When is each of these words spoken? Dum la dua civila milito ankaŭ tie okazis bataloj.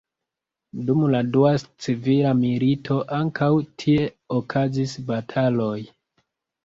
Dum 0.85 1.03
la 1.15 1.19
dua 1.35 1.51
civila 1.85 2.31
milito 2.41 2.97
ankaŭ 3.21 3.51
tie 3.83 4.09
okazis 4.41 4.97
bataloj. 5.11 5.79